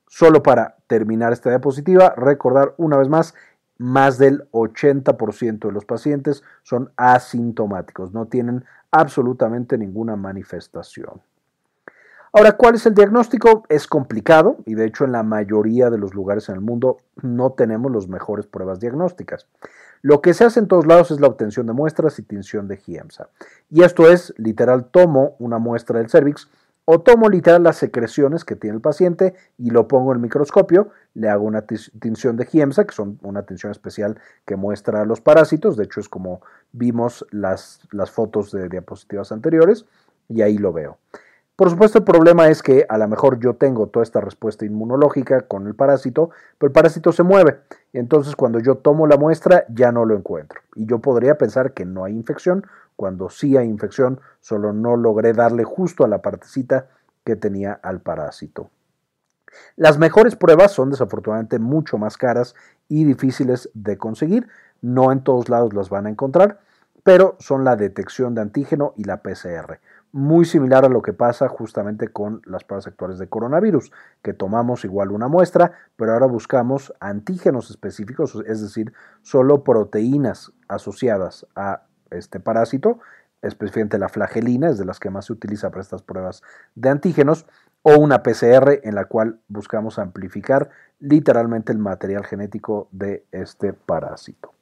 Solo 0.07 0.41
para 0.41 0.77
terminar 0.87 1.33
esta 1.33 1.49
diapositiva, 1.49 2.13
recordar 2.15 2.73
una 2.77 2.95
vez 2.97 3.09
más, 3.09 3.33
más 3.77 4.17
del 4.17 4.49
80% 4.51 5.67
de 5.67 5.71
los 5.73 5.85
pacientes 5.85 6.43
son 6.63 6.91
asintomáticos, 6.95 8.13
no 8.13 8.27
tienen 8.27 8.63
absolutamente 8.91 9.77
ninguna 9.77 10.15
manifestación. 10.15 11.21
Ahora, 12.33 12.53
¿cuál 12.53 12.75
es 12.75 12.85
el 12.85 12.93
diagnóstico? 12.93 13.65
Es 13.67 13.87
complicado 13.87 14.55
y 14.65 14.75
de 14.75 14.85
hecho 14.85 15.03
en 15.03 15.11
la 15.11 15.21
mayoría 15.21 15.89
de 15.89 15.97
los 15.97 16.13
lugares 16.13 16.47
en 16.47 16.55
el 16.55 16.61
mundo 16.61 16.95
no 17.21 17.51
tenemos 17.51 17.91
las 17.91 18.07
mejores 18.07 18.47
pruebas 18.47 18.79
diagnósticas. 18.79 19.47
Lo 20.01 20.21
que 20.21 20.33
se 20.33 20.45
hace 20.45 20.61
en 20.61 20.69
todos 20.69 20.87
lados 20.87 21.11
es 21.11 21.19
la 21.19 21.27
obtención 21.27 21.65
de 21.67 21.73
muestras 21.73 22.19
y 22.19 22.23
tinción 22.23 22.69
de 22.69 22.77
GIEMSA. 22.77 23.27
Y 23.69 23.83
esto 23.83 24.09
es, 24.09 24.33
literal, 24.37 24.85
tomo 24.85 25.35
una 25.39 25.59
muestra 25.59 25.99
del 25.99 26.09
cervix 26.09 26.49
o 26.85 27.01
tomo 27.01 27.27
literal 27.27 27.63
las 27.63 27.75
secreciones 27.75 28.45
que 28.45 28.55
tiene 28.55 28.77
el 28.77 28.81
paciente 28.81 29.33
y 29.57 29.71
lo 29.71 29.89
pongo 29.89 30.11
en 30.11 30.15
el 30.15 30.21
microscopio, 30.21 30.89
le 31.13 31.27
hago 31.27 31.43
una 31.43 31.65
tinción 31.65 32.37
de 32.37 32.45
GIEMSA, 32.45 32.85
que 32.85 32.95
son 32.95 33.19
una 33.23 33.43
tinción 33.43 33.71
especial 33.71 34.21
que 34.45 34.55
muestra 34.55 35.03
los 35.03 35.19
parásitos, 35.19 35.75
de 35.75 35.83
hecho 35.83 35.99
es 35.99 36.07
como 36.07 36.41
vimos 36.71 37.25
las, 37.31 37.81
las 37.91 38.09
fotos 38.09 38.53
de 38.53 38.69
diapositivas 38.69 39.33
anteriores, 39.33 39.85
y 40.29 40.43
ahí 40.43 40.57
lo 40.57 40.71
veo. 40.71 40.97
Por 41.61 41.69
supuesto, 41.69 41.99
el 41.99 42.03
problema 42.03 42.47
es 42.47 42.63
que 42.63 42.87
a 42.89 42.97
lo 42.97 43.07
mejor 43.07 43.39
yo 43.39 43.53
tengo 43.53 43.85
toda 43.85 44.01
esta 44.01 44.19
respuesta 44.19 44.65
inmunológica 44.65 45.41
con 45.41 45.67
el 45.67 45.75
parásito, 45.75 46.31
pero 46.57 46.69
el 46.69 46.73
parásito 46.73 47.11
se 47.11 47.21
mueve. 47.21 47.59
Entonces 47.93 48.35
cuando 48.35 48.59
yo 48.59 48.77
tomo 48.77 49.05
la 49.05 49.15
muestra 49.15 49.65
ya 49.69 49.91
no 49.91 50.05
lo 50.05 50.15
encuentro. 50.15 50.61
Y 50.73 50.87
yo 50.87 50.97
podría 50.97 51.37
pensar 51.37 51.73
que 51.73 51.85
no 51.85 52.03
hay 52.03 52.13
infección, 52.13 52.65
cuando 52.95 53.29
sí 53.29 53.57
hay 53.57 53.67
infección, 53.67 54.21
solo 54.39 54.73
no 54.73 54.97
logré 54.97 55.33
darle 55.33 55.63
justo 55.63 56.03
a 56.03 56.07
la 56.07 56.23
partecita 56.23 56.87
que 57.23 57.35
tenía 57.35 57.73
al 57.73 58.01
parásito. 58.01 58.71
Las 59.75 59.99
mejores 59.99 60.35
pruebas 60.35 60.71
son 60.71 60.89
desafortunadamente 60.89 61.59
mucho 61.59 61.99
más 61.99 62.17
caras 62.17 62.55
y 62.89 63.03
difíciles 63.03 63.69
de 63.75 63.99
conseguir. 63.99 64.47
No 64.81 65.11
en 65.11 65.23
todos 65.23 65.47
lados 65.47 65.75
las 65.75 65.89
van 65.89 66.07
a 66.07 66.09
encontrar, 66.09 66.59
pero 67.03 67.35
son 67.37 67.63
la 67.63 67.75
detección 67.75 68.33
de 68.33 68.41
antígeno 68.41 68.95
y 68.97 69.03
la 69.03 69.21
PCR 69.21 69.77
muy 70.11 70.45
similar 70.45 70.85
a 70.85 70.89
lo 70.89 71.01
que 71.01 71.13
pasa 71.13 71.47
justamente 71.47 72.09
con 72.09 72.41
las 72.45 72.63
pruebas 72.63 72.87
actuales 72.87 73.17
de 73.17 73.27
coronavirus, 73.27 73.91
que 74.21 74.33
tomamos 74.33 74.83
igual 74.83 75.11
una 75.11 75.27
muestra, 75.27 75.71
pero 75.95 76.13
ahora 76.13 76.25
buscamos 76.25 76.93
antígenos 76.99 77.69
específicos, 77.69 78.37
es 78.47 78.61
decir, 78.61 78.93
solo 79.21 79.63
proteínas 79.63 80.51
asociadas 80.67 81.45
a 81.55 81.83
este 82.09 82.39
parásito, 82.39 82.99
especialmente 83.41 83.97
la 83.97 84.09
flagelina, 84.09 84.69
es 84.69 84.77
de 84.77 84.85
las 84.85 84.99
que 84.99 85.09
más 85.09 85.25
se 85.25 85.33
utiliza 85.33 85.69
para 85.69 85.81
estas 85.81 86.03
pruebas 86.03 86.43
de 86.75 86.89
antígenos, 86.89 87.45
o 87.83 87.97
una 87.97 88.21
PCR 88.21 88.81
en 88.83 88.95
la 88.95 89.05
cual 89.05 89.39
buscamos 89.47 89.97
amplificar 89.97 90.69
literalmente 90.99 91.71
el 91.71 91.79
material 91.79 92.25
genético 92.25 92.87
de 92.91 93.25
este 93.31 93.73
parásito. 93.73 94.53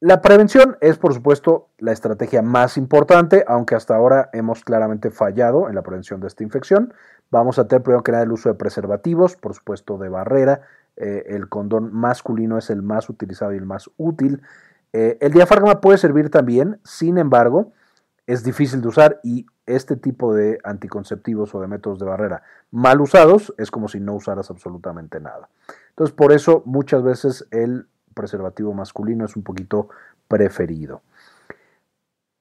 La 0.00 0.22
prevención 0.22 0.78
es, 0.80 0.96
por 0.96 1.12
supuesto, 1.12 1.68
la 1.76 1.92
estrategia 1.92 2.40
más 2.40 2.78
importante, 2.78 3.44
aunque 3.46 3.74
hasta 3.74 3.94
ahora 3.94 4.30
hemos 4.32 4.64
claramente 4.64 5.10
fallado 5.10 5.68
en 5.68 5.74
la 5.74 5.82
prevención 5.82 6.20
de 6.20 6.26
esta 6.26 6.42
infección. 6.42 6.94
Vamos 7.30 7.58
a 7.58 7.68
tener 7.68 7.82
primero 7.82 8.02
que 8.02 8.12
nada 8.12 8.24
el 8.24 8.32
uso 8.32 8.48
de 8.48 8.54
preservativos, 8.54 9.36
por 9.36 9.54
supuesto 9.54 9.98
de 9.98 10.08
barrera. 10.08 10.62
Eh, 10.96 11.24
el 11.28 11.50
condón 11.50 11.92
masculino 11.92 12.56
es 12.56 12.70
el 12.70 12.80
más 12.80 13.10
utilizado 13.10 13.52
y 13.52 13.58
el 13.58 13.66
más 13.66 13.90
útil. 13.98 14.40
Eh, 14.94 15.18
el 15.20 15.32
diafragma 15.32 15.82
puede 15.82 15.98
servir 15.98 16.30
también, 16.30 16.80
sin 16.82 17.18
embargo, 17.18 17.72
es 18.26 18.42
difícil 18.42 18.80
de 18.80 18.88
usar 18.88 19.20
y 19.22 19.44
este 19.66 19.96
tipo 19.96 20.34
de 20.34 20.60
anticonceptivos 20.64 21.54
o 21.54 21.60
de 21.60 21.68
métodos 21.68 21.98
de 21.98 22.06
barrera 22.06 22.42
mal 22.70 23.02
usados 23.02 23.54
es 23.58 23.70
como 23.70 23.86
si 23.88 24.00
no 24.00 24.14
usaras 24.14 24.50
absolutamente 24.50 25.20
nada. 25.20 25.50
Entonces, 25.90 26.16
por 26.16 26.32
eso 26.32 26.62
muchas 26.64 27.02
veces 27.02 27.46
el 27.50 27.86
preservativo 28.20 28.74
masculino 28.74 29.24
es 29.24 29.34
un 29.34 29.42
poquito 29.42 29.88
preferido. 30.28 31.00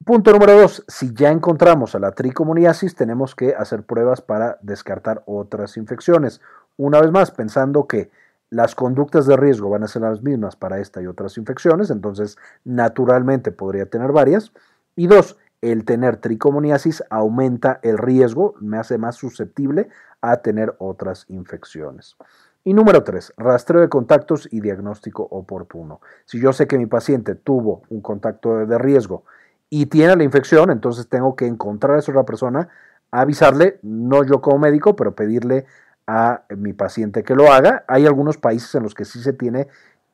Punto 0.04 0.32
número 0.34 0.60
dos, 0.60 0.84
si 0.88 1.14
ya 1.14 1.30
encontramos 1.30 1.96
a 1.96 2.00
la 2.00 2.12
tricomoniasis, 2.12 2.96
tenemos 2.96 3.34
que 3.34 3.56
hacer 3.56 3.84
pruebas 3.84 4.22
para 4.22 4.58
descartar 4.62 5.24
otras 5.26 5.78
infecciones. 5.78 6.42
Una 6.78 7.00
vez 7.00 7.12
más, 7.12 7.32
pensando 7.32 7.88
que 7.88 8.10
las 8.50 8.76
conductas 8.76 9.26
de 9.26 9.38
riesgo 9.38 9.70
van 9.70 9.84
a 9.84 9.88
ser 9.88 10.02
las 10.02 10.22
mismas 10.22 10.56
para 10.56 10.80
esta 10.80 11.02
y 11.02 11.08
otras 11.08 11.38
infecciones, 11.38 11.92
entonces 11.92 12.38
naturalmente 12.66 13.52
podría 13.52 13.86
tener 13.86 14.12
varias. 14.12 14.52
Y 14.96 15.08
dos, 15.08 15.38
el 15.62 15.86
tener 15.86 16.18
tricomoniasis 16.18 17.04
aumenta 17.10 17.80
el 17.84 17.98
riesgo, 17.98 18.56
me 18.60 18.78
hace 18.78 18.98
más 18.98 19.16
susceptible 19.16 19.90
a 20.22 20.38
tener 20.38 20.76
otras 20.80 21.26
infecciones. 21.30 22.18
Y 22.64 22.74
número 22.74 23.04
tres, 23.04 23.34
rastreo 23.38 23.82
de 23.82 23.90
contactos 23.90 24.48
y 24.52 24.60
diagnóstico 24.60 25.24
oportuno. 25.32 26.02
Si 26.26 26.42
yo 26.42 26.52
sé 26.52 26.68
que 26.68 26.78
mi 26.78 26.88
paciente 26.88 27.36
tuvo 27.36 27.84
un 27.90 28.02
contacto 28.02 28.66
de 28.66 28.78
riesgo 28.78 29.24
y 29.70 29.86
tiene 29.86 30.16
la 30.16 30.24
infección, 30.24 30.70
entonces 30.70 31.08
tengo 31.08 31.36
que 31.36 31.48
encontrar 31.48 31.96
a 31.96 32.00
esa 32.00 32.12
otra 32.12 32.26
persona, 32.26 32.68
avisarle, 33.12 33.80
no 33.82 34.24
yo 34.24 34.42
como 34.42 34.60
médico, 34.60 34.96
pero 34.96 35.16
pedirle 35.16 35.66
a 36.06 36.44
mi 36.50 36.74
paciente 36.74 37.24
que 37.24 37.36
lo 37.36 37.52
haga. 37.52 37.86
Hay 37.88 38.06
algunos 38.06 38.38
países 38.38 38.76
en 38.76 38.84
los 38.84 38.94
que 38.94 39.06
sí 39.06 39.22
se 39.22 39.32
tiene 39.32 39.68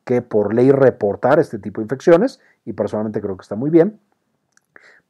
que 0.04 0.22
por 0.22 0.54
ley 0.54 0.70
reportar 0.70 1.40
este 1.40 1.58
tipo 1.58 1.80
de 1.80 1.86
infecciones 1.86 2.40
y 2.64 2.74
personalmente 2.74 3.20
creo 3.20 3.36
que 3.36 3.42
está 3.42 3.56
muy 3.56 3.70
bien. 3.70 3.98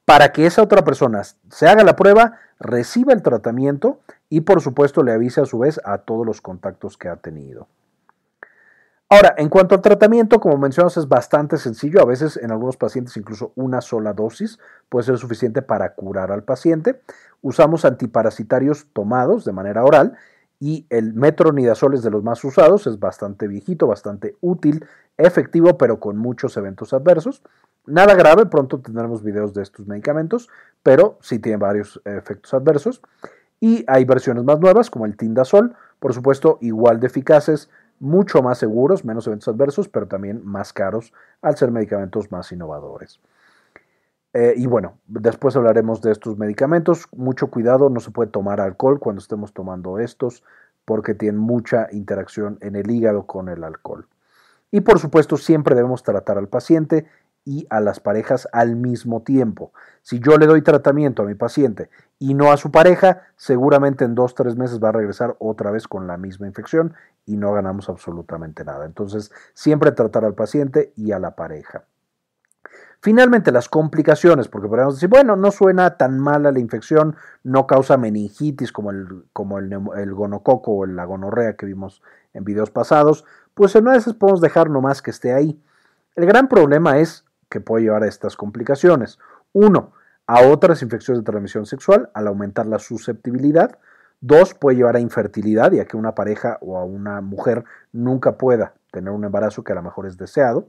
Para 0.07 0.31
que 0.33 0.47
esa 0.47 0.63
otra 0.63 0.85
persona 0.85 1.23
se 1.51 1.69
haga 1.69 1.83
la 1.83 1.97
prueba, 1.97 2.39
reciba 2.61 3.13
el 3.13 3.23
tratamiento 3.23 3.99
y 4.29 4.43
por 4.43 4.61
supuesto 4.63 5.03
le 5.03 5.13
avise 5.13 5.41
a 5.41 5.47
su 5.47 5.59
vez 5.59 5.81
a 5.85 5.99
todos 5.99 6.25
los 6.25 6.41
contactos 6.41 6.97
que 6.97 7.09
ha 7.09 7.17
tenido. 7.17 7.67
Ahora, 9.09 9.35
en 9.37 9.49
cuanto 9.49 9.75
al 9.75 9.83
tratamiento, 9.83 10.41
como 10.41 10.59
mencionamos, 10.59 10.97
es 10.97 11.09
bastante 11.09 11.59
sencillo. 11.59 12.01
A 12.01 12.05
veces 12.05 12.37
en 12.37 12.53
algunos 12.53 12.77
pacientes 12.77 13.17
incluso 13.17 13.53
una 13.57 13.81
sola 13.81 14.13
dosis 14.13 14.59
puede 14.89 15.07
ser 15.07 15.19
suficiente 15.19 15.61
para 15.61 15.95
curar 15.95 16.31
al 16.31 16.45
paciente. 16.45 17.01
Usamos 17.43 17.85
antiparasitarios 17.85 18.87
tomados 18.93 19.45
de 19.45 19.53
manera 19.53 19.85
oral 19.85 20.17
y 20.61 20.87
el 20.89 21.15
metronidazol 21.15 21.95
es 21.95 22.03
de 22.03 22.11
los 22.11 22.23
más 22.23 22.43
usados, 22.45 22.87
es 22.87 22.99
bastante 22.99 23.47
viejito, 23.47 23.87
bastante 23.89 24.37
útil, 24.41 24.85
efectivo, 25.17 25.77
pero 25.79 26.01
con 26.01 26.17
muchos 26.17 26.57
eventos 26.57 26.93
adversos. 26.93 27.43
Nada 27.87 28.14
grave, 28.14 28.47
pronto 28.47 28.81
tendremos 28.81 29.23
videos 29.23 29.55
de 29.55 29.62
estos 29.62 29.87
medicamentos, 29.87 30.49
pero 30.83 31.19
sí 31.21 31.38
tienen 31.38 31.61
varios 31.61 32.00
efectos 32.05 32.52
adversos. 32.52 33.00
Y 33.61 33.85
hay 33.87 34.05
versiones 34.05 34.45
más 34.45 34.61
nuevas, 34.61 34.90
como 34.90 35.07
el 35.07 35.16
Tindazol, 35.16 35.75
por 35.99 36.12
supuesto, 36.12 36.59
igual 36.61 37.00
de 37.00 37.07
eficaces, 37.07 37.71
mucho 37.99 38.43
más 38.43 38.59
seguros, 38.59 39.05
menos 39.05 39.26
eventos 39.26 39.49
adversos, 39.49 39.88
pero 39.88 40.07
también 40.07 40.45
más 40.45 40.73
caros 40.73 41.12
al 41.40 41.57
ser 41.57 41.71
medicamentos 41.71 42.31
más 42.31 42.52
innovadores. 42.52 43.21
Eh, 44.35 44.52
y 44.57 44.66
bueno, 44.66 44.99
después 45.07 45.57
hablaremos 45.57 46.02
de 46.02 46.12
estos 46.12 46.37
medicamentos. 46.37 47.07
Mucho 47.16 47.47
cuidado, 47.47 47.88
no 47.88 48.00
se 48.00 48.11
puede 48.11 48.31
tomar 48.31 48.61
alcohol 48.61 48.99
cuando 49.00 49.21
estemos 49.21 49.55
tomando 49.55 49.99
estos 49.99 50.43
porque 50.85 51.14
tienen 51.14 51.40
mucha 51.40 51.88
interacción 51.90 52.59
en 52.61 52.76
el 52.76 52.90
hígado 52.90 53.26
con 53.26 53.49
el 53.49 53.64
alcohol. 53.64 54.07
Y 54.71 54.83
por 54.83 54.99
supuesto, 54.99 55.38
siempre 55.38 55.75
debemos 55.75 56.02
tratar 56.02 56.37
al 56.37 56.49
paciente 56.49 57.07
y 57.47 57.67
a 57.71 57.81
las 57.81 58.00
parejas 58.00 58.49
al 58.53 58.76
mismo 58.76 59.23
tiempo. 59.23 59.73
Si 60.03 60.19
yo 60.19 60.37
le 60.37 60.47
doy 60.47 60.61
tratamiento 60.62 61.23
a 61.23 61.26
mi 61.26 61.35
paciente 61.35 61.88
y 62.19 62.35
no 62.35 62.50
a 62.50 62.57
su 62.57 62.71
pareja, 62.71 63.23
seguramente 63.37 64.05
en 64.05 64.15
dos, 64.15 64.35
tres 64.35 64.57
meses 64.57 64.83
va 64.83 64.91
a 64.91 64.93
regresar 64.93 65.37
otra 65.38 65.71
vez 65.71 65.87
con 65.87 66.07
la 66.07 66.19
misma 66.19 66.49
infección 66.49 66.95
y 67.25 67.37
no 67.37 67.53
ganamos 67.53 67.88
absolutamente 67.88 68.65
nada. 68.65 68.85
Entonces, 68.85 69.31
siempre 69.55 69.93
tratar 69.93 70.25
al 70.25 70.35
paciente 70.35 70.93
y 70.97 71.12
a 71.12 71.21
la 71.21 71.37
pareja. 71.37 71.85
Finalmente, 73.00 73.53
las 73.53 73.69
complicaciones, 73.69 74.49
porque 74.49 74.69
podemos 74.69 74.95
decir, 74.95 75.09
bueno, 75.09 75.37
no 75.37 75.53
suena 75.53 75.97
tan 75.97 76.19
mala 76.19 76.50
la 76.50 76.59
infección, 76.59 77.15
no 77.45 77.69
causa 77.69 77.97
meningitis 77.97 78.73
como 78.73 78.91
el, 78.91 79.25
como 79.33 79.59
el 79.59 80.15
gonococo 80.15 80.73
o 80.73 80.87
la 80.87 81.05
gonorrea 81.05 81.55
que 81.55 81.67
vimos 81.67 82.03
en 82.33 82.43
videos 82.43 82.71
pasados, 82.71 83.25
pues 83.55 83.76
en 83.76 83.85
una 83.85 83.93
de 83.93 83.99
esas 83.99 84.15
podemos 84.15 84.41
dejar 84.41 84.69
nomás 84.69 85.00
que 85.00 85.12
esté 85.12 85.33
ahí. 85.33 85.62
El 86.17 86.26
gran 86.26 86.49
problema 86.49 86.99
es 86.99 87.25
que 87.49 87.61
puede 87.61 87.85
llevar 87.85 88.03
a 88.03 88.09
estas 88.09 88.37
complicaciones. 88.37 89.19
Uno, 89.53 89.93
a 90.26 90.43
otras 90.43 90.83
infecciones 90.83 91.23
de 91.23 91.31
transmisión 91.31 91.67
sexual 91.67 92.11
al 92.15 92.26
aumentar 92.26 92.67
la 92.67 92.79
susceptibilidad. 92.79 93.79
Dos, 94.21 94.55
puede 94.55 94.79
llevar 94.79 94.97
a 94.97 95.00
infertilidad, 95.00 95.73
ya 95.73 95.85
que 95.85 95.97
una 95.97 96.15
pareja 96.15 96.59
o 96.61 96.79
a 96.79 96.85
una 96.85 97.21
mujer 97.21 97.65
nunca 97.93 98.37
pueda 98.37 98.75
tener 98.91 99.12
un 99.12 99.25
embarazo 99.25 99.62
que 99.62 99.73
a 99.73 99.76
lo 99.76 99.83
mejor 99.83 100.07
es 100.07 100.17
deseado. 100.17 100.69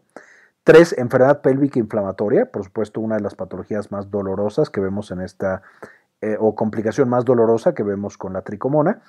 Tres, 0.64 0.94
enfermedad 0.98 1.42
pélvica 1.42 1.80
inflamatoria, 1.80 2.52
por 2.52 2.64
supuesto 2.66 3.00
una 3.00 3.16
de 3.16 3.22
las 3.22 3.36
patologías 3.36 3.92
más 3.92 4.12
dolorosas 4.12 4.70
que 4.70 4.82
vemos 4.82 5.12
en 5.12 5.22
esta, 5.22 5.62
eh, 6.20 6.36
o 6.40 6.56
complicación 6.56 7.08
más 7.08 7.24
dolorosa 7.24 7.74
que 7.74 7.84
vemos 7.84 8.18
con 8.18 8.34
la 8.34 8.42
tricomona 8.42 9.02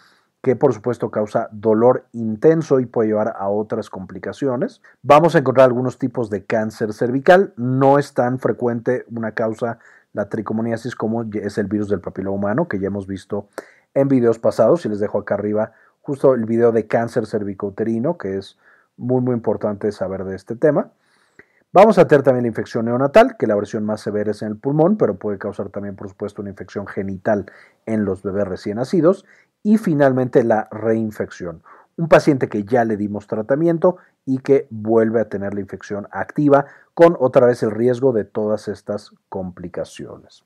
que 0.42 0.56
por 0.56 0.72
supuesto 0.72 1.10
causa 1.10 1.48
dolor 1.50 2.06
intenso 2.12 2.80
y 2.80 2.86
puede 2.86 3.08
llevar 3.08 3.34
a 3.36 3.48
otras 3.48 3.90
complicaciones. 3.90 4.80
Vamos 5.02 5.34
a 5.34 5.38
encontrar 5.38 5.66
algunos 5.66 5.98
tipos 5.98 6.30
de 6.30 6.44
cáncer 6.44 6.92
cervical. 6.92 7.52
No 7.56 7.98
es 7.98 8.14
tan 8.14 8.38
frecuente 8.38 9.04
una 9.10 9.32
causa 9.32 9.78
la 10.12 10.28
tricomoniasis 10.28 10.94
como 10.94 11.24
es 11.32 11.58
el 11.58 11.66
virus 11.66 11.88
del 11.88 12.00
papiloma 12.00 12.36
humano, 12.36 12.68
que 12.68 12.78
ya 12.78 12.86
hemos 12.86 13.06
visto 13.06 13.48
en 13.94 14.08
videos 14.08 14.38
pasados, 14.38 14.84
y 14.84 14.88
les 14.88 15.00
dejo 15.00 15.18
acá 15.18 15.34
arriba 15.34 15.72
justo 16.00 16.34
el 16.34 16.46
video 16.46 16.72
de 16.72 16.86
cáncer 16.86 17.26
cervicouterino, 17.26 18.16
que 18.16 18.38
es 18.38 18.58
muy 18.96 19.20
muy 19.20 19.34
importante 19.34 19.92
saber 19.92 20.24
de 20.24 20.36
este 20.36 20.56
tema. 20.56 20.90
Vamos 21.70 21.98
a 21.98 22.08
tener 22.08 22.22
también 22.22 22.44
la 22.44 22.48
infección 22.48 22.86
neonatal, 22.86 23.36
que 23.36 23.46
la 23.46 23.54
versión 23.54 23.84
más 23.84 24.00
severa 24.00 24.30
es 24.30 24.40
en 24.40 24.48
el 24.48 24.56
pulmón, 24.56 24.96
pero 24.96 25.18
puede 25.18 25.36
causar 25.36 25.68
también, 25.68 25.96
por 25.96 26.08
supuesto, 26.08 26.40
una 26.40 26.50
infección 26.50 26.86
genital 26.86 27.44
en 27.84 28.06
los 28.06 28.22
bebés 28.22 28.48
recién 28.48 28.76
nacidos. 28.76 29.26
Y 29.68 29.76
finalmente 29.76 30.44
la 30.44 30.66
reinfección. 30.70 31.62
Un 31.98 32.08
paciente 32.08 32.48
que 32.48 32.64
ya 32.64 32.86
le 32.86 32.96
dimos 32.96 33.26
tratamiento 33.26 33.98
y 34.24 34.38
que 34.38 34.66
vuelve 34.70 35.20
a 35.20 35.28
tener 35.28 35.52
la 35.52 35.60
infección 35.60 36.08
activa 36.10 36.64
con 36.94 37.18
otra 37.20 37.44
vez 37.44 37.62
el 37.62 37.70
riesgo 37.70 38.14
de 38.14 38.24
todas 38.24 38.66
estas 38.68 39.12
complicaciones. 39.28 40.42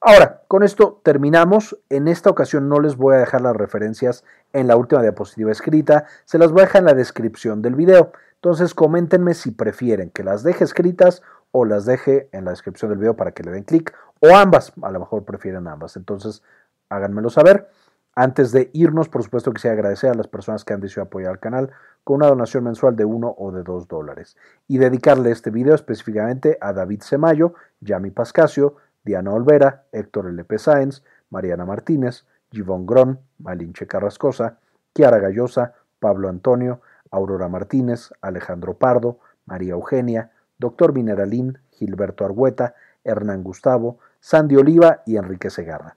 Ahora, 0.00 0.42
con 0.48 0.64
esto 0.64 1.00
terminamos. 1.04 1.78
En 1.88 2.08
esta 2.08 2.30
ocasión 2.30 2.68
no 2.68 2.80
les 2.80 2.96
voy 2.96 3.14
a 3.14 3.18
dejar 3.18 3.42
las 3.42 3.54
referencias 3.54 4.24
en 4.52 4.66
la 4.66 4.74
última 4.74 5.02
diapositiva 5.02 5.52
escrita, 5.52 6.06
se 6.24 6.36
las 6.36 6.50
voy 6.50 6.62
a 6.62 6.64
dejar 6.64 6.80
en 6.80 6.86
la 6.86 6.94
descripción 6.94 7.62
del 7.62 7.76
video. 7.76 8.10
Entonces 8.34 8.74
coméntenme 8.74 9.34
si 9.34 9.52
prefieren 9.52 10.10
que 10.10 10.24
las 10.24 10.42
deje 10.42 10.64
escritas 10.64 11.22
o 11.52 11.64
las 11.64 11.84
deje 11.84 12.28
en 12.32 12.44
la 12.44 12.50
descripción 12.50 12.90
del 12.90 12.98
video 12.98 13.14
para 13.14 13.30
que 13.30 13.44
le 13.44 13.52
den 13.52 13.62
clic 13.62 13.94
o 14.18 14.34
ambas, 14.34 14.72
a 14.82 14.90
lo 14.90 14.98
mejor 14.98 15.24
prefieren 15.24 15.68
ambas. 15.68 15.96
Entonces 15.96 16.42
háganmelo 16.88 17.30
saber. 17.30 17.68
Antes 18.14 18.52
de 18.52 18.70
irnos, 18.74 19.08
por 19.08 19.22
supuesto 19.22 19.52
quisiera 19.52 19.72
agradecer 19.72 20.10
a 20.10 20.14
las 20.14 20.28
personas 20.28 20.64
que 20.64 20.74
han 20.74 20.80
decidido 20.80 21.04
apoyar 21.04 21.30
al 21.30 21.40
canal 21.40 21.70
con 22.04 22.16
una 22.16 22.26
donación 22.26 22.64
mensual 22.64 22.94
de 22.94 23.06
1 23.06 23.36
o 23.38 23.52
de 23.52 23.62
2 23.62 23.88
dólares 23.88 24.36
y 24.68 24.76
dedicarle 24.76 25.30
este 25.30 25.50
video 25.50 25.74
específicamente 25.74 26.58
a 26.60 26.74
David 26.74 27.00
Semayo, 27.00 27.54
Yami 27.80 28.10
Pascasio, 28.10 28.76
Diana 29.02 29.32
Olvera, 29.32 29.84
Héctor 29.92 30.28
L.P. 30.28 30.58
Sáenz, 30.58 31.02
Mariana 31.30 31.64
Martínez, 31.64 32.26
Givón 32.50 32.86
Grón, 32.86 33.20
Malinche 33.38 33.86
Carrascosa, 33.86 34.58
Kiara 34.92 35.18
Gallosa, 35.18 35.74
Pablo 35.98 36.28
Antonio, 36.28 36.82
Aurora 37.10 37.48
Martínez, 37.48 38.12
Alejandro 38.20 38.74
Pardo, 38.74 39.20
María 39.46 39.72
Eugenia, 39.72 40.32
Doctor 40.58 40.92
Mineralín, 40.92 41.58
Gilberto 41.70 42.26
Argueta, 42.26 42.74
Hernán 43.04 43.42
Gustavo, 43.42 43.98
Sandy 44.20 44.56
Oliva 44.56 45.02
y 45.06 45.16
Enrique 45.16 45.48
Segarra. 45.48 45.96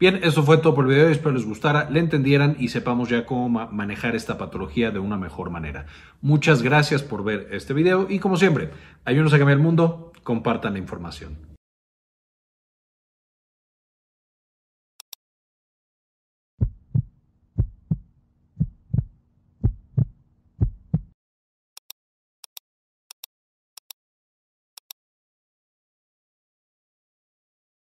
Bien, 0.00 0.20
eso 0.22 0.44
fue 0.44 0.58
todo 0.58 0.76
por 0.76 0.84
el 0.84 0.92
video. 0.92 1.08
Espero 1.08 1.32
les 1.32 1.44
gustara, 1.44 1.90
le 1.90 1.98
entendieran 1.98 2.54
y 2.58 2.68
sepamos 2.68 3.08
ya 3.08 3.26
cómo 3.26 3.48
manejar 3.48 4.14
esta 4.14 4.38
patología 4.38 4.92
de 4.92 5.00
una 5.00 5.16
mejor 5.16 5.50
manera. 5.50 5.86
Muchas 6.22 6.62
gracias 6.62 7.02
por 7.02 7.24
ver 7.24 7.48
este 7.50 7.74
video 7.74 8.06
y 8.08 8.20
como 8.20 8.36
siempre, 8.36 8.70
ayúdenos 9.04 9.34
a 9.34 9.38
cambiar 9.38 9.58
el 9.58 9.64
mundo, 9.64 10.12
compartan 10.22 10.74
la 10.74 10.78
información. 10.78 11.47